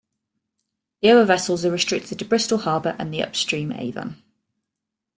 [1.03, 4.19] The other vessels are restricted to Bristol Harbour and the upstream Avon.